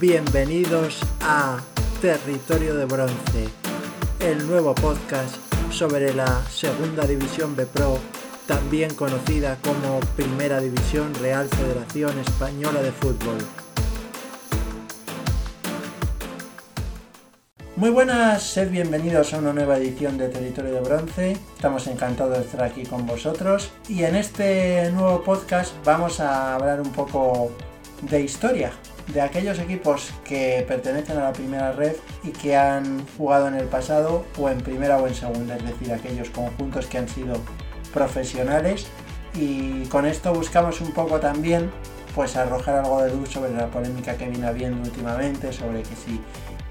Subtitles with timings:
[0.00, 1.58] Bienvenidos a
[2.00, 3.48] Territorio de Bronce,
[4.20, 5.36] el nuevo podcast
[5.70, 7.98] sobre la Segunda División B Pro,
[8.46, 13.36] también conocida como Primera División Real Federación Española de Fútbol.
[17.76, 21.32] Muy buenas, sed bienvenidos a una nueva edición de Territorio de Bronce.
[21.54, 26.80] Estamos encantados de estar aquí con vosotros y en este nuevo podcast vamos a hablar
[26.80, 27.50] un poco
[28.02, 28.72] de historia,
[29.12, 33.66] de aquellos equipos que pertenecen a la primera red y que han jugado en el
[33.66, 37.34] pasado o en primera o en segunda, es decir, aquellos conjuntos que han sido
[37.92, 38.86] profesionales
[39.34, 41.70] y con esto buscamos un poco también
[42.14, 46.20] pues arrojar algo de luz sobre la polémica que viene habiendo últimamente sobre que si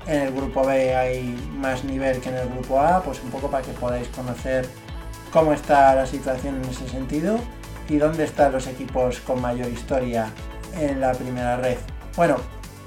[0.07, 3.49] en el grupo B hay más nivel que en el grupo A, pues un poco
[3.49, 4.67] para que podáis conocer
[5.31, 7.39] cómo está la situación en ese sentido
[7.87, 10.31] y dónde están los equipos con mayor historia
[10.77, 11.77] en la primera red.
[12.15, 12.37] Bueno,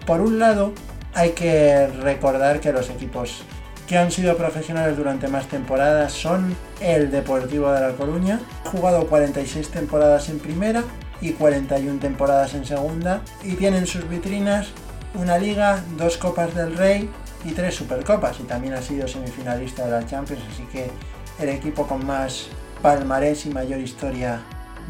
[0.07, 0.73] por un lado
[1.15, 3.45] hay que recordar que los equipos
[3.87, 9.69] que han sido profesionales durante más temporadas son el Deportivo de La Coruña, jugado 46
[9.71, 10.83] temporadas en primera
[11.21, 14.69] y 41 temporadas en segunda y tienen sus vitrinas
[15.15, 17.11] una liga, dos copas del rey
[17.45, 20.91] y tres supercopas y también ha sido semifinalista de la Champions, así que
[21.39, 22.47] el equipo con más
[22.81, 24.41] palmarés y mayor historia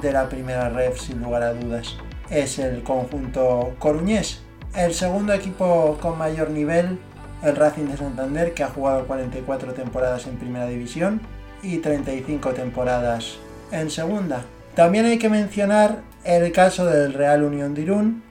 [0.00, 1.96] de la primera red sin lugar a dudas
[2.30, 4.42] es el conjunto coruñés.
[4.74, 6.98] El segundo equipo con mayor nivel,
[7.42, 11.20] el Racing de Santander, que ha jugado 44 temporadas en primera división
[11.62, 13.36] y 35 temporadas
[13.70, 14.44] en segunda.
[14.74, 18.22] También hay que mencionar el caso del Real Unión de Irún,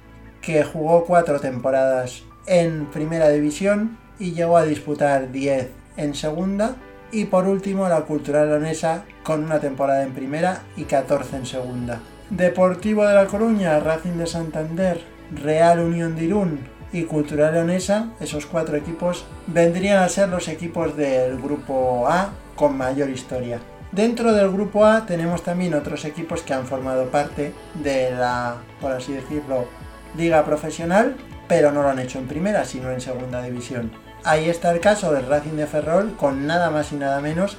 [0.41, 6.75] que jugó cuatro temporadas en primera división y llegó a disputar 10 en segunda.
[7.11, 11.99] Y por último la Cultural Leonesa con una temporada en primera y 14 en segunda.
[12.31, 15.01] Deportivo de La Coruña, Racing de Santander,
[15.35, 16.61] Real Unión de Irún
[16.93, 22.77] y Cultural Leonesa, esos cuatro equipos vendrían a ser los equipos del grupo A con
[22.77, 23.59] mayor historia.
[23.91, 27.53] Dentro del grupo A tenemos también otros equipos que han formado parte
[27.83, 29.65] de la, por así decirlo,
[30.15, 31.17] liga profesional,
[31.49, 33.91] pero no lo han hecho en primera, sino en segunda división.
[34.23, 37.57] Ahí está el caso del Racing de Ferrol con nada más y nada menos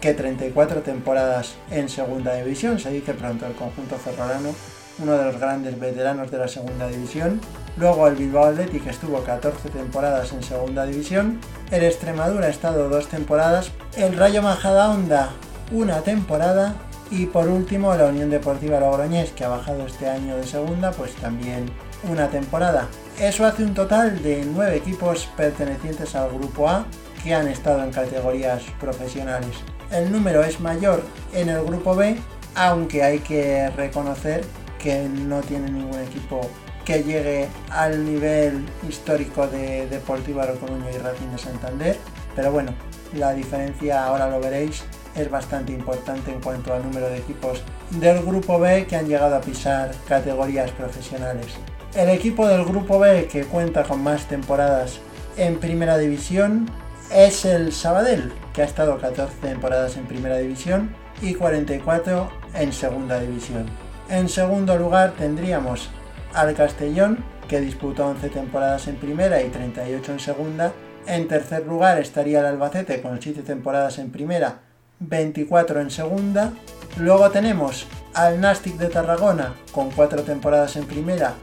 [0.00, 4.54] que 34 temporadas en segunda división, se dice pronto el conjunto ferrolano,
[5.00, 7.40] uno de los grandes veteranos de la segunda división.
[7.76, 13.08] Luego el Bilbao Athletic estuvo 14 temporadas en segunda división, el Extremadura ha estado dos
[13.08, 15.30] temporadas, el Rayo Majadahonda
[15.72, 16.74] una temporada.
[17.10, 21.14] Y por último la Unión Deportiva Logroñés que ha bajado este año de segunda pues
[21.14, 21.70] también
[22.08, 22.86] una temporada.
[23.18, 26.84] Eso hace un total de 9 equipos pertenecientes al Grupo A
[27.28, 29.50] que han estado en categorías profesionales.
[29.92, 31.02] El número es mayor
[31.34, 32.16] en el Grupo B,
[32.54, 34.46] aunque hay que reconocer
[34.78, 36.40] que no tiene ningún equipo
[36.86, 41.98] que llegue al nivel histórico de Deportivo Coruña y Racing de Santander.
[42.34, 42.72] Pero bueno,
[43.12, 44.84] la diferencia ahora lo veréis
[45.14, 49.36] es bastante importante en cuanto al número de equipos del grupo B que han llegado
[49.36, 51.48] a pisar categorías profesionales.
[51.94, 55.00] El equipo del grupo B que cuenta con más temporadas
[55.36, 56.70] en primera división
[57.10, 63.18] es el Sabadell, que ha estado 14 temporadas en primera división y 44 en segunda
[63.20, 63.66] división.
[64.08, 65.90] En segundo lugar tendríamos
[66.34, 70.72] al Castellón, que disputó 11 temporadas en primera y 38 en segunda.
[71.06, 74.60] En tercer lugar estaría el Albacete con 7 temporadas en primera,
[75.00, 76.52] 24 en segunda.
[76.98, 81.34] Luego tenemos al Nastic de Tarragona con 4 temporadas en primera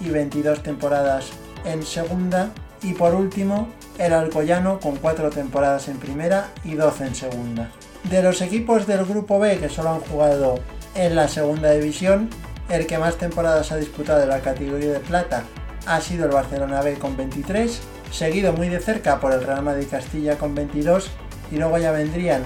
[0.00, 1.30] y 22 temporadas
[1.64, 2.50] en segunda.
[2.82, 7.70] Y por último, el Alcoyano con 4 temporadas en primera y 12 en segunda.
[8.04, 10.58] De los equipos del grupo B que solo han jugado
[10.94, 12.28] en la segunda división,
[12.68, 15.44] el que más temporadas ha disputado en la categoría de plata
[15.86, 19.86] ha sido el Barcelona B con 23, seguido muy de cerca por el Real Madrid
[19.90, 21.10] Castilla con 22
[21.50, 22.42] y luego ya vendrían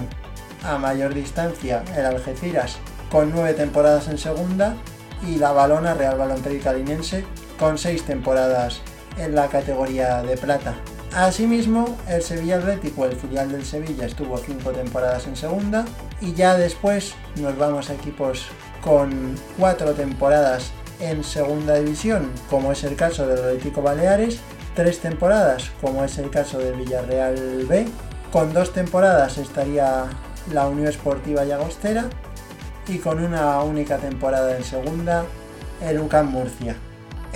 [0.63, 2.77] a mayor distancia el Algeciras
[3.11, 4.75] con 9 temporadas en segunda
[5.25, 7.25] y la Balona Real Baloncesto Calinense
[7.59, 8.81] con 6 temporadas
[9.17, 10.75] en la categoría de plata.
[11.15, 15.85] Asimismo, el Sevilla Atlético, el filial del Sevilla, estuvo 5 temporadas en segunda
[16.21, 18.47] y ya después nos vamos a equipos
[18.81, 24.39] con 4 temporadas en segunda división, como es el caso del Atlético Baleares,
[24.75, 27.87] 3 temporadas, como es el caso del Villarreal B,
[28.31, 30.05] con 2 temporadas estaría
[30.53, 32.05] la Unión Esportiva Llagostera
[32.87, 35.25] y con una única temporada en segunda
[35.81, 36.75] el UCAM Murcia.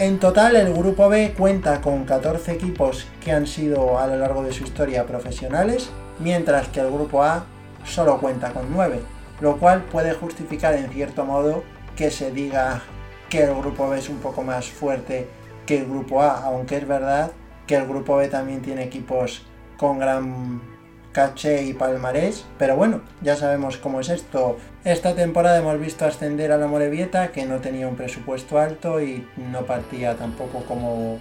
[0.01, 4.41] En total el grupo B cuenta con 14 equipos que han sido a lo largo
[4.41, 7.45] de su historia profesionales, mientras que el grupo A
[7.85, 8.99] solo cuenta con 9,
[9.41, 11.63] lo cual puede justificar en cierto modo
[11.95, 12.81] que se diga
[13.29, 15.27] que el grupo B es un poco más fuerte
[15.67, 17.29] que el grupo A, aunque es verdad
[17.67, 19.45] que el grupo B también tiene equipos
[19.77, 20.63] con gran
[21.11, 24.57] caché y palmarés, pero bueno, ya sabemos cómo es esto.
[24.83, 29.27] Esta temporada hemos visto ascender a la Morevieta, que no tenía un presupuesto alto y
[29.37, 31.19] no partía tampoco como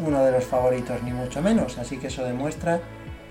[0.00, 2.80] uno de los favoritos, ni mucho menos, así que eso demuestra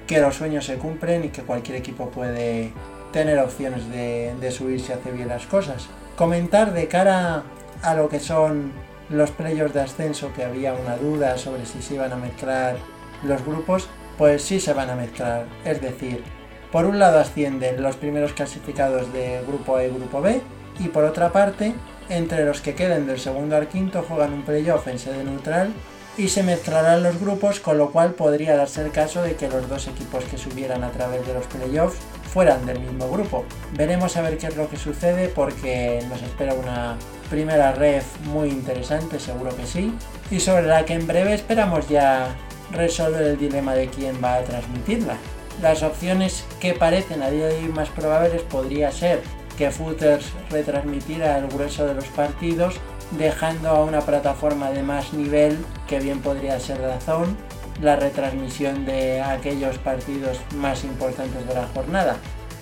[0.07, 2.71] que los sueños se cumplen y que cualquier equipo puede
[3.13, 5.87] tener opciones de, de subir si hace bien las cosas.
[6.15, 7.43] Comentar de cara
[7.81, 8.71] a lo que son
[9.09, 12.75] los playoffs de ascenso, que había una duda sobre si se iban a mezclar
[13.23, 15.45] los grupos, pues sí se van a mezclar.
[15.65, 16.23] Es decir,
[16.71, 20.41] por un lado ascienden los primeros clasificados de grupo A y grupo B,
[20.79, 21.73] y por otra parte,
[22.09, 25.73] entre los que queden del segundo al quinto juegan un playoff en sede neutral
[26.17, 29.69] y se mezclarán los grupos, con lo cual podría darse el caso de que los
[29.69, 31.99] dos equipos que subieran a través de los playoffs
[32.33, 33.45] fueran del mismo grupo.
[33.73, 36.97] Veremos a ver qué es lo que sucede porque nos espera una
[37.29, 39.93] primera ref muy interesante, seguro que sí,
[40.29, 42.35] y sobre la que en breve esperamos ya
[42.71, 45.17] resolver el dilema de quién va a transmitirla.
[45.61, 49.21] Las opciones que parecen a día de hoy más probables podría ser
[49.57, 52.75] que Footers retransmitiera el grueso de los partidos
[53.11, 55.57] dejando a una plataforma de más nivel,
[55.87, 57.37] que bien podría ser Dazón,
[57.81, 62.15] la retransmisión de aquellos partidos más importantes de la jornada.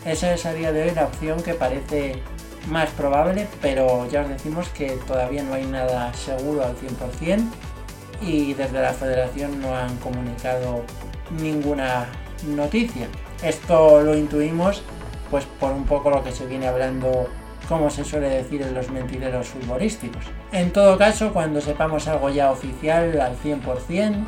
[0.05, 2.21] Esa es a día de hoy la opción que parece
[2.67, 7.47] más probable, pero ya os decimos que todavía no hay nada seguro al 100%
[8.21, 10.83] y desde la federación no han comunicado
[11.39, 12.07] ninguna
[12.47, 13.07] noticia.
[13.43, 14.81] Esto lo intuimos
[15.29, 17.29] pues por un poco lo que se viene hablando
[17.67, 20.23] como se suele decir en los mentideros futbolísticos.
[20.51, 24.25] En todo caso, cuando sepamos algo ya oficial al 100%,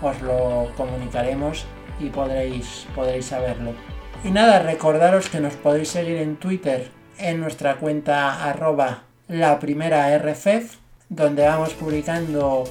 [0.00, 1.66] os lo comunicaremos
[1.98, 3.72] y podréis, podréis saberlo.
[4.22, 10.16] Y nada, recordaros que nos podéis seguir en Twitter en nuestra cuenta arroba la primera
[10.16, 10.76] RFF,
[11.08, 12.64] donde vamos publicando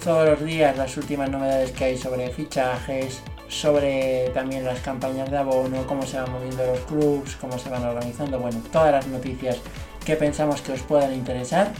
[0.00, 5.36] todos los días las últimas novedades que hay sobre fichajes, sobre también las campañas de
[5.36, 9.58] abono, cómo se van moviendo los clubs, cómo se van organizando, bueno, todas las noticias
[10.04, 11.72] que pensamos que os puedan interesar,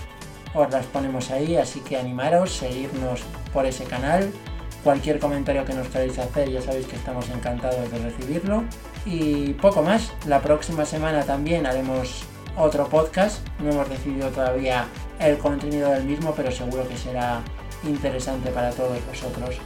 [0.55, 3.21] os las ponemos ahí, así que animaros, seguirnos
[3.53, 4.31] por ese canal.
[4.83, 8.65] Cualquier comentario que nos queráis hacer, ya sabéis que estamos encantados de recibirlo.
[9.05, 12.25] Y poco más, la próxima semana también haremos
[12.57, 14.87] otro podcast, no hemos decidido todavía
[15.19, 17.43] el contenido del mismo, pero seguro que será
[17.85, 19.57] interesante para todos vosotros.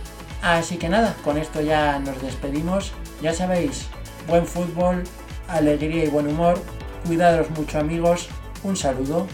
[0.42, 2.92] Así que nada, con esto ya nos despedimos.
[3.22, 3.86] Ya sabéis,
[4.28, 5.04] buen fútbol,
[5.48, 6.60] alegría y buen humor.
[7.06, 8.28] Cuidados mucho amigos.
[8.62, 9.26] Un saludo.